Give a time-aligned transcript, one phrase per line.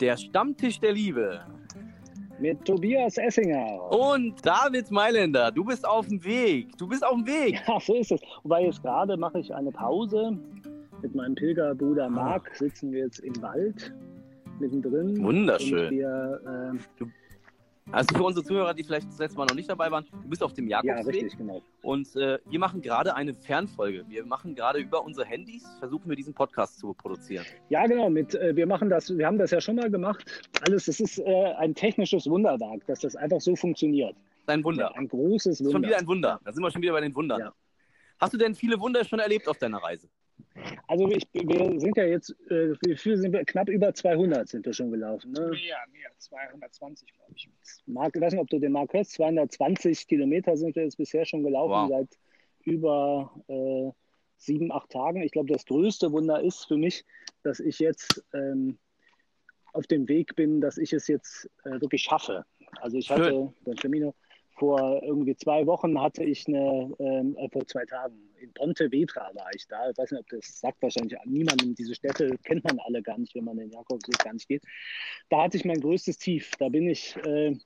[0.00, 1.40] Der Stammtisch der Liebe.
[2.38, 3.90] Mit Tobias Essinger.
[3.92, 6.76] Und David Mailänder, du bist auf dem Weg.
[6.76, 7.62] Du bist auf dem Weg.
[7.68, 8.20] Ja, so ist es.
[8.42, 10.36] Wobei jetzt gerade mache ich eine Pause.
[11.02, 13.92] Mit meinem Pilgerbruder Marc sitzen wir jetzt im Wald
[14.58, 15.22] mittendrin.
[15.22, 15.84] Wunderschön.
[15.86, 17.04] Und wir, äh,
[17.90, 20.42] Also für unsere Zuhörer, die vielleicht das letzte Mal noch nicht dabei waren, du bist
[20.42, 21.62] auf dem ja, Jakobsweg richtig, genau.
[21.82, 24.04] und äh, wir machen gerade eine Fernfolge.
[24.08, 27.44] Wir machen gerade über unsere Handys, versuchen wir diesen Podcast zu produzieren.
[27.70, 28.08] Ja, genau.
[28.08, 30.24] Mit, äh, wir machen das, wir haben das ja schon mal gemacht.
[30.64, 34.14] Alles, das ist äh, ein technisches Wunderwerk, dass das einfach so funktioniert.
[34.46, 34.96] Ein Wunder.
[34.96, 35.72] Ein großes Das ist Wunder.
[35.72, 36.40] schon wieder ein Wunder.
[36.44, 37.40] Da sind wir schon wieder bei den Wundern.
[37.40, 37.52] Ja.
[38.18, 40.08] Hast du denn viele Wunder schon erlebt auf deiner Reise?
[40.88, 43.44] Also ich, wir sind ja jetzt, äh, wie viel sind wir?
[43.44, 45.32] Knapp über 200 sind wir schon gelaufen.
[45.32, 45.50] Ne?
[45.50, 47.48] Mehr, mehr, 220, glaube ich.
[47.86, 51.24] Marc, ich weiß nicht, ob du den Marc hörst, 220 Kilometer sind wir jetzt bisher
[51.24, 51.88] schon gelaufen, Wow.
[51.90, 52.18] seit
[52.64, 53.90] über äh,
[54.36, 55.22] sieben, acht Tagen.
[55.22, 57.04] Ich glaube, das größte Wunder ist für mich,
[57.42, 58.78] dass ich jetzt ähm,
[59.72, 62.44] auf dem Weg bin, dass ich es jetzt äh, wirklich schaffe.
[62.80, 63.52] Also ich hatte.
[63.64, 64.14] Don Camino,
[64.62, 69.28] vor irgendwie zwei Wochen hatte ich eine, ähm, äh, vor zwei Tagen, in Ponte Vedra
[69.34, 69.90] war ich da.
[69.90, 71.74] Ich weiß nicht, ob das sagt wahrscheinlich niemandem.
[71.74, 74.62] Diese Städte kennt man alle gar nicht, wenn man den Jakobsweg gar nicht geht.
[75.30, 76.52] Da hatte ich mein größtes Tief.
[76.60, 77.56] Da bin ich äh,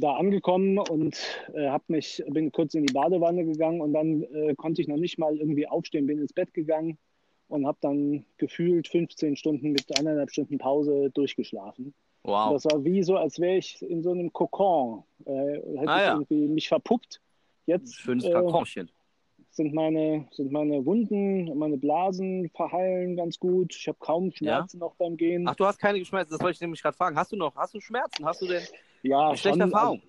[0.00, 1.18] da angekommen und
[1.52, 4.96] äh, hab mich, bin kurz in die Badewanne gegangen und dann äh, konnte ich noch
[4.96, 6.96] nicht mal irgendwie aufstehen, bin ins Bett gegangen
[7.48, 11.92] und habe dann gefühlt 15 Stunden mit eineinhalb Stunden Pause durchgeschlafen.
[12.28, 12.52] Wow.
[12.52, 16.02] Das war wie so, als wäre ich in so einem Kokon, äh, hätte Ah, ich
[16.04, 16.12] ja.
[16.12, 17.22] irgendwie mich verpuppt.
[17.64, 18.90] Jetzt Schönes äh, Kakonchen.
[19.50, 23.74] sind meine, sind meine Wunden, meine Blasen verheilen ganz gut.
[23.74, 25.48] Ich habe kaum Schmerzen noch beim Gehen.
[25.48, 27.16] Ach, du hast keine Schmerzen, das wollte ich nämlich gerade fragen.
[27.16, 28.26] Hast du noch, hast du Schmerzen?
[28.26, 28.62] Hast du denn
[29.02, 30.02] ja, schlechte schon, Erfahrung?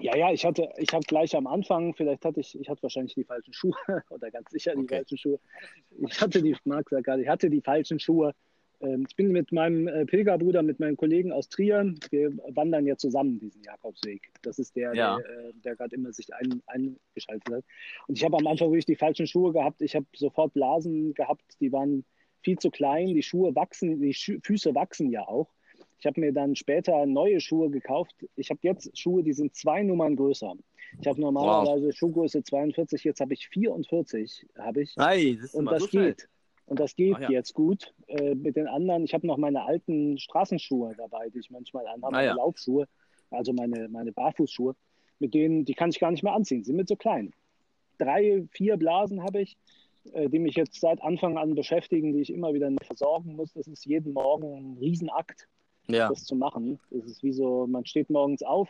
[0.00, 3.14] Ja, ja, ich hatte, ich habe gleich am Anfang, vielleicht hatte ich, ich hatte wahrscheinlich
[3.14, 3.74] die falschen Schuhe
[4.10, 4.96] oder ganz sicher die Okay.
[4.96, 5.40] falschen Schuhe.
[6.06, 8.34] Ich hatte die, Marc sagt gerade, ich hatte die falschen Schuhe.
[8.84, 12.96] Ähm, Ich bin mit meinem äh, Pilgerbruder, mit meinem Kollegen aus Trier, wir wandern ja
[12.96, 14.30] zusammen diesen Jakobsweg.
[14.42, 15.16] Das ist der, Ja.
[15.18, 17.64] der, äh, der gerade immer sich ein, eingeschaltet hat.
[18.06, 19.80] Und ich habe am Anfang wirklich die falschen Schuhe gehabt.
[19.82, 22.04] Ich habe sofort Blasen gehabt, die waren
[22.42, 23.08] viel zu klein.
[23.08, 25.48] Die Schuhe wachsen, die Schu Füße wachsen ja auch.
[25.98, 28.14] Ich habe mir dann später neue Schuhe gekauft.
[28.36, 30.54] Ich habe jetzt Schuhe, die sind zwei Nummern größer.
[31.00, 34.94] Ich habe normalerweise Schuhgröße 42, jetzt habe ich 44, habe ich.
[34.96, 36.28] Nein, das ist Und das so geht.
[36.66, 37.30] Und das geht Ach ja.
[37.30, 37.92] jetzt gut.
[38.06, 42.06] Äh, mit den anderen, ich habe noch meine alten Straßenschuhe dabei, die ich manchmal anhabe,
[42.08, 42.34] Ah meine ja.
[42.34, 42.86] Laufschuhe,
[43.30, 44.74] also meine, meine Barfußschuhe.
[45.18, 47.32] Mit denen, die kann ich gar nicht mehr anziehen, sind mir so klein.
[47.98, 49.56] Drei, vier Blasen habe ich,
[50.12, 53.52] äh, die mich jetzt seit Anfang an beschäftigen, die ich immer wieder versorgen muss.
[53.52, 55.48] Das ist jeden Morgen ein Riesenakt,
[55.86, 56.08] Ja.
[56.08, 56.80] das zu machen.
[56.90, 58.68] Das ist wie so, man steht morgens auf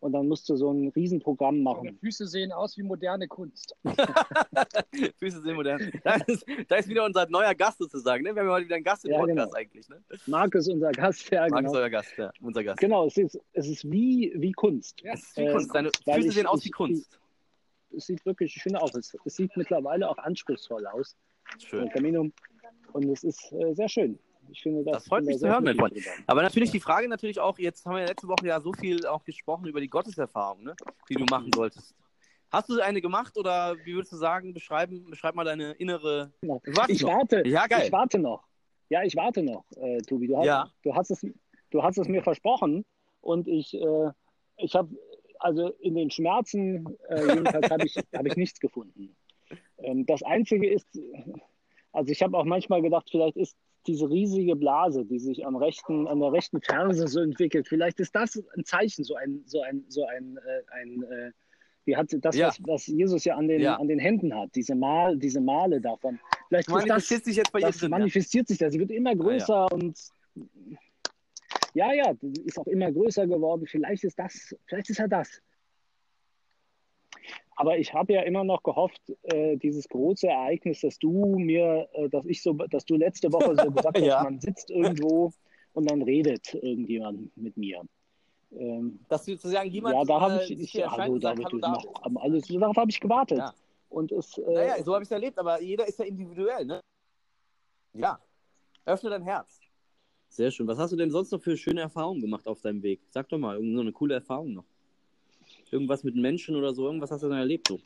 [0.00, 1.98] und dann musst du so ein Riesenprogramm Meine machen.
[1.98, 3.74] Füße sehen aus wie moderne Kunst.
[5.18, 5.90] Füße sind modern.
[6.04, 8.22] Da ist, da ist wieder unser neuer Gast sozusagen.
[8.24, 8.34] Ne?
[8.34, 9.52] Wir haben heute wieder einen Gast im Ja, Podcast genau.
[9.56, 9.88] eigentlich.
[9.88, 10.02] Ne?
[10.26, 11.70] Marc ist unser Gast, ja, Marc genau.
[11.72, 12.80] ist euer Gast, ja, unser Gast.
[12.80, 15.00] Genau, es ist, es ist wie, wie Kunst.
[15.02, 15.74] Ja, Es ist wie Äh, Kunst.
[15.74, 17.18] Deine Füße ich- sehen aus ich- wie Kunst.
[17.96, 21.16] Es sieht wirklich, ich finde auch, es, es sieht mittlerweile auch anspruchsvoll aus.
[21.58, 21.88] Schön.
[21.90, 22.28] Camino.
[22.92, 24.18] Und es ist äh, sehr schön.
[24.50, 25.90] Ich finde das, Das freut mich zu hören, mein drüber.
[26.26, 29.24] Aber natürlich die Frage natürlich auch, jetzt haben wir letzte Woche ja so viel auch
[29.24, 30.74] gesprochen über die Gotteserfahrung, ne?
[31.08, 31.94] die du machen solltest.
[32.50, 36.32] Hast du eine gemacht oder wie würdest du sagen, beschreiben, beschreib mal deine innere.
[36.40, 36.62] Genau.
[36.88, 37.10] Ich noch.
[37.10, 37.46] warte.
[37.46, 37.82] Ja, geil.
[37.86, 38.44] Ich warte noch.
[38.88, 40.28] Ja, ich warte noch, äh, Tobi.
[40.28, 40.70] Du hast, Ja.
[40.84, 41.26] du, hast es,
[41.70, 42.84] du hast es mir versprochen
[43.20, 44.10] und ich, äh,
[44.58, 44.94] ich habe,
[45.40, 49.16] also in den Schmerzen äh, jedenfalls habe ich, hab ich nichts gefunden.
[49.78, 50.86] Ähm, das Einzige ist,
[51.92, 53.56] also ich habe auch manchmal gedacht, vielleicht ist
[53.86, 58.14] diese riesige Blase, die sich am rechten, an der rechten Ferse so entwickelt, vielleicht ist
[58.14, 61.30] das ein Zeichen, so ein, so ein, so ein, äh, ein äh,
[61.84, 62.48] wie hat das, Ja.
[62.48, 63.76] was, was Jesus ja an den, Ja.
[63.76, 66.18] an den Händen hat, diese, Mal, diese Male davon.
[66.48, 67.90] Vielleicht ist das, Manifestiert sich jetzt bei das drin.
[67.90, 67.98] Ja.
[67.98, 68.72] manifestiert sich das.
[68.72, 69.96] Sie wird immer größer und
[71.74, 73.66] ja, ja, die ist auch immer größer geworden.
[73.66, 75.40] Vielleicht ist das, vielleicht ist ja das.
[77.56, 82.08] Aber ich habe ja immer noch gehofft, äh, dieses große Ereignis, dass du mir, äh,
[82.10, 84.22] dass ich so, dass du letzte Woche so gesagt hast, Ja.
[84.22, 85.32] man sitzt irgendwo
[85.72, 87.82] und dann redet irgendjemand mit mir.
[88.52, 91.62] Ähm, Dass du sozusagen jemand ja, da habe äh, ich, ich also, sagt, du David.
[91.62, 93.38] noch, am alles, darauf habe ich gewartet.
[93.38, 93.54] Ja.
[93.88, 96.80] Und es, äh, Naja, so habe ich es erlebt, aber jeder ist ja individuell, ne?
[97.94, 98.18] Ja.
[98.84, 99.60] Öffne dein Herz.
[100.28, 100.66] Sehr schön.
[100.66, 103.00] Was hast du denn sonst noch für schöne Erfahrungen gemacht auf deinem Weg?
[103.08, 104.64] Sag doch mal, irgendeine eine coole Erfahrung noch.
[105.70, 107.80] Irgendwas mit Menschen oder so, irgendwas hast du dann erlebt so?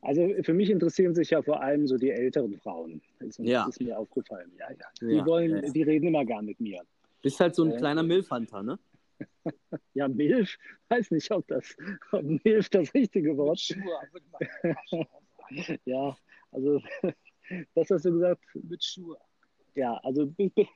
[0.00, 3.02] Also für mich interessieren sich ja vor allem so die älteren Frauen.
[3.18, 3.66] Das ist, Ja.
[3.66, 4.50] das ist mir aufgefallen.
[4.58, 4.86] Ja, ja.
[5.00, 6.82] Die Ja, wollen, ja, die reden immer gern mit mir.
[7.20, 8.78] Bist halt so ein Äh, kleiner Milfhunter, ne?
[9.94, 10.56] Ja, Milf,
[10.88, 11.76] weiß nicht, ob das
[12.12, 13.60] ob Milf das richtige Wort.
[14.12, 15.06] Man sagen.
[15.84, 16.16] Ja,
[16.52, 16.80] also
[17.74, 18.42] was hast du gesagt?
[18.54, 19.16] mit Schuhe.
[19.74, 20.68] Ja, also bi- bi-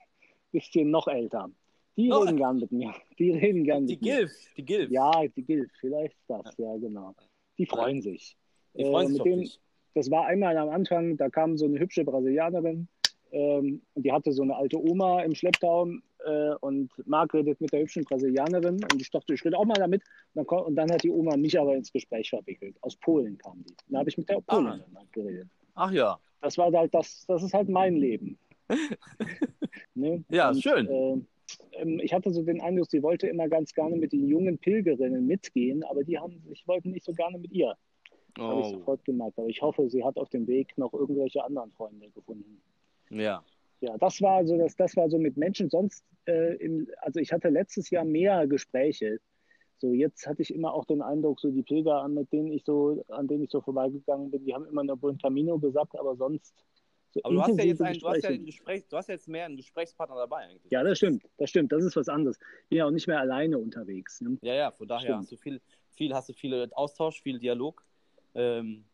[0.51, 1.51] bisschen noch älter.
[1.97, 2.93] Die Noch- reden gern mit mir.
[3.19, 4.17] Die reden gern Die mit mir.
[4.17, 4.91] Gilf, die Gilf.
[4.91, 7.15] Ja, die Gilf, vielleicht das, ja, genau.
[7.59, 8.37] Die freuen sich.
[8.75, 9.61] die freuen äh, sich mit dich.
[9.95, 12.89] Das war einmal am Anfang, da kam so eine hübsche Brasilianerin
[13.31, 15.87] ähm, und die hatte so eine alte Oma im Schlepptau
[16.25, 19.75] äh, und Marc redet mit der hübschen Brasilianerin und ich dachte, ich rede auch mal
[19.75, 20.03] damit.
[20.35, 22.75] Und dann, und dann hat die Oma mich aber ins Gespräch verwickelt.
[22.81, 23.75] Aus Polen kam die.
[23.89, 24.55] Dann habe ich mit der Ah.
[24.57, 25.49] Polerin halt geredet.
[25.75, 26.19] Ach ja.
[26.41, 28.39] Das war halt das, das ist halt mein Leben.
[29.95, 30.25] ne?
[30.31, 30.89] Ja, Und, schön.
[30.89, 31.21] Äh,
[31.73, 35.27] ähm, ich hatte so den Eindruck, sie wollte immer ganz gerne mit den jungen Pilgerinnen
[35.27, 37.75] mitgehen, aber die haben, ich wollte nicht so gerne mit ihr.
[38.39, 38.79] Habe ich Oh.
[38.79, 39.39] sofort gemerkt.
[39.39, 42.63] Aber ich hoffe, sie hat auf dem Weg noch irgendwelche anderen Freunde gefunden.
[43.11, 43.45] Ja.
[43.81, 45.69] Ja, das war so, das, das war so mit Menschen.
[45.69, 49.21] Sonst, äh, im, also ich hatte letztes Jahr mehr Gespräche.
[49.79, 52.65] So, jetzt hatte ich immer auch den Eindruck, so die Pilger, an mit denen ich
[52.65, 56.15] so, an denen ich so vorbeigegangen bin, die haben immer nur Buen Camino gesagt, aber
[56.17, 56.55] sonst
[57.13, 59.15] so Aber du hast ja jetzt ein, du hast ja ein Gespräch, du hast ja
[59.15, 60.73] jetzt mehr einen Gesprächspartner dabei eigentlich.
[60.73, 62.39] Ja, das stimmt, das stimmt, das ist was anderes.
[62.71, 64.23] Bin ja auch nicht mehr alleine unterwegs.
[64.23, 64.39] Ne?
[64.43, 65.19] Ja, ja, von daher Stimmt.
[65.19, 65.61] hast du viel,
[65.91, 67.85] viel, hast du viel Austausch, viel Dialog.
[68.35, 68.85] Ähm,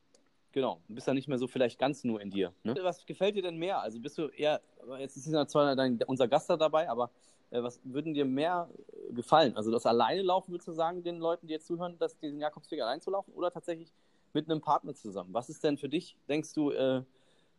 [0.50, 2.52] genau, du bist ja nicht mehr so vielleicht ganz nur in dir.
[2.64, 2.76] Ne?
[2.82, 3.80] Was gefällt dir denn mehr?
[3.80, 4.60] Also bist du eher,
[4.98, 7.12] jetzt ist ja zwar dein, unser Gast da dabei, aber
[7.50, 8.68] äh, was würden dir mehr
[9.10, 9.56] gefallen?
[9.56, 12.80] Also das alleine laufen, würdest du sagen, den Leuten, die jetzt zuhören, dass diesen Jakobsweg
[12.82, 13.92] allein zu laufen oder tatsächlich
[14.32, 15.32] mit einem Partner zusammen?
[15.32, 17.02] Was ist denn für dich, denkst du, äh,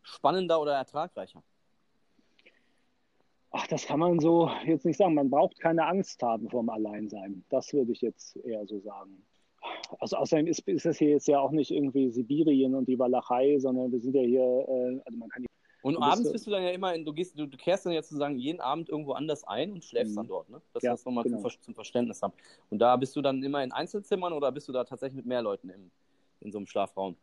[0.04, 1.44] spannender oder ertragreicher?
[3.52, 5.16] Ach, das kann man so jetzt nicht sagen.
[5.16, 7.44] Man braucht keine Angst haben vom Alleinsein.
[7.50, 9.24] Das würde ich jetzt eher so sagen.
[10.00, 13.58] Also außerdem ist, ist das hier jetzt ja auch nicht irgendwie Sibirien und die Walachei,
[13.60, 15.46] sondern wir sind ja hier, äh, also man kann
[15.82, 17.86] Und Du bist abends bist du dann ja immer, in, du gehst, du, du kehrst
[17.86, 20.18] dann ja sozusagen jeden Abend irgendwo anders ein und schläfst Mhm.
[20.18, 20.62] dann dort, ne?
[20.74, 21.42] Dass Ja, das nochmal genau.
[21.42, 22.34] zum, zum Verständnis haben.
[22.70, 25.42] Und da bist du dann immer in Einzelzimmern oder bist du da tatsächlich mit mehr
[25.42, 25.92] Leuten im,
[26.42, 27.16] in so einem Schlafraum?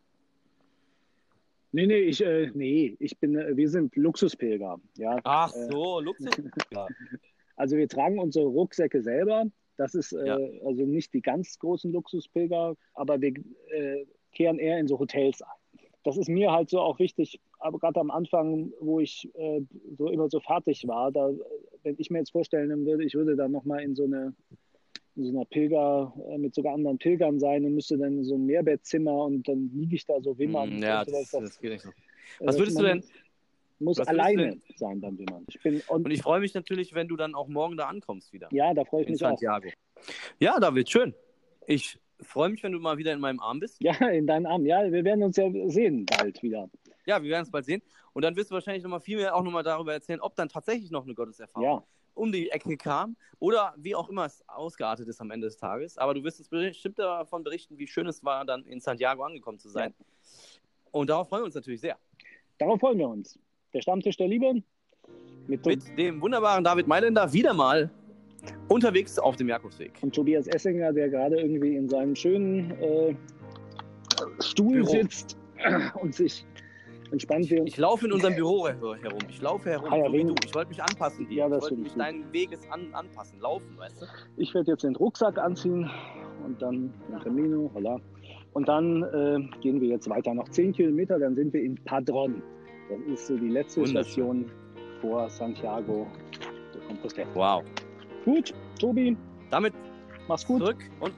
[1.76, 4.80] Nee, nee, ich, äh, nee, ich bin, äh, wir sind Luxuspilger.
[4.96, 5.66] Ja, Ach Äh.
[5.70, 6.34] so, Luxus.
[6.72, 6.86] ja.
[7.56, 9.44] also wir tragen unsere Rucksäcke selber.
[9.76, 10.38] Das ist äh, Ja.
[10.64, 13.34] also nicht die ganz großen Luxuspilger, aber wir
[13.74, 15.50] äh, kehren eher in so Hotels ein.
[16.02, 19.28] Das ist mir halt so auch wichtig, aber gerade am Anfang, wo ich
[19.98, 21.30] so immer so fertig war, da,
[21.82, 24.32] wenn ich mir jetzt vorstellen würde, ich würde dann nochmal in so eine
[25.16, 28.34] in so einer Pilger, äh, mit sogar anderen Pilgern sein und müsste dann in so
[28.34, 30.78] ein Mehrbettzimmer und dann liege ich da so wimmern.
[30.78, 31.88] Mm, ja, das, vielleicht das geht nicht so.
[31.88, 31.92] äh,
[32.46, 33.02] Was würdest du denn,
[33.78, 35.44] Muss alleine denn- sein beim Wimmern.
[35.48, 38.32] Ich bin, und, und ich freue mich natürlich, wenn du dann auch morgen da ankommst
[38.32, 38.48] wieder.
[38.52, 39.28] ja, da freue ich in mich auch.
[39.30, 39.68] Santiago.
[40.38, 41.14] Ja, David, schön.
[41.66, 43.76] Ich freue mich, wenn du mal wieder in meinem Arm bist.
[43.82, 44.66] Ja, in deinen Armen.
[44.66, 46.68] Ja, wir werden uns ja sehen bald wieder.
[47.06, 47.82] Ja, wir werden es bald sehen.
[48.12, 50.48] Und dann wirst du wahrscheinlich noch mal viel mehr auch nochmal darüber erzählen, ob dann
[50.48, 51.84] tatsächlich noch eine Gotteserfahrung Ja,
[52.16, 55.98] um die Ecke kam oder wie auch immer es ausgeartet ist am Ende des Tages.
[55.98, 59.58] Aber du wirst uns bestimmt davon berichten, wie schön es war, dann in Santiago angekommen
[59.58, 59.94] zu sein.
[60.90, 61.96] Und darauf freuen wir uns natürlich sehr.
[62.58, 63.38] darauf freuen wir uns.
[63.74, 64.62] Der Stammtisch der Liebe
[65.46, 67.90] mit, Mit dem wunderbaren David Mailänder wieder mal
[68.68, 69.92] unterwegs auf dem Jakobsweg.
[70.02, 73.14] und Tobias Essinger, der gerade irgendwie in seinem schönen äh,
[74.40, 74.86] Stuhl Büro.
[74.90, 75.36] sitzt
[76.00, 76.44] und sich
[77.12, 77.68] entspannt wird.
[77.68, 79.18] Ich laufe in unserem Büro her- herum.
[79.28, 80.34] Ich laufe herum, Ah ja, so wie wegen- du.
[80.44, 81.34] Ich wollte mich anpassen dir.
[81.36, 82.00] Ja, das ich wollte mich gut.
[82.02, 84.06] deinen Weges an, anpassen, laufen, weißt du?
[84.36, 85.90] Ich werde jetzt den Rucksack anziehen
[86.44, 88.00] und dann den Camino, holla.
[88.52, 92.42] Und dann äh, gehen wir jetzt weiter noch 10 Kilometer, dann sind wir in Padron.
[92.88, 93.86] Das ist so die letzte.
[93.86, 94.50] Station
[95.00, 96.06] vor Santiago
[96.74, 97.28] de Compostela.
[97.34, 97.64] Wow.
[98.24, 99.16] Gut, Tobi,
[99.50, 99.74] Damit
[100.26, 100.60] mach's gut.
[100.62, 101.12] zurück und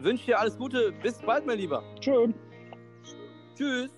[0.00, 0.92] wünsche dir alles Gute.
[1.02, 1.82] Bis bald, mein Lieber.
[2.00, 2.34] Schön.
[3.56, 3.90] Tschüss.